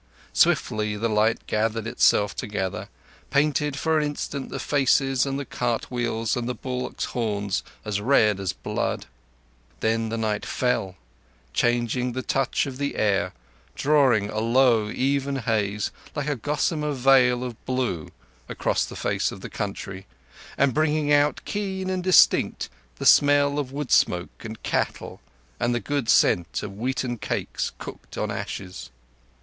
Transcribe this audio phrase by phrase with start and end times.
[0.33, 2.89] Swiftly the light gathered itself together,
[3.29, 8.39] painted for an instant the faces and the cartwheels and the bullocks' horns as red
[8.39, 9.05] as blood.
[9.79, 10.95] Then the night fell,
[11.53, 13.33] changing the touch of the air,
[13.75, 18.09] drawing a low, even haze, like a gossamer veil of blue,
[18.49, 20.07] across the face of the country,
[20.57, 25.21] and bringing out, keen and distinct, the smell of wood smoke and cattle
[25.59, 28.89] and the good scent of wheaten cakes cooked on ashes.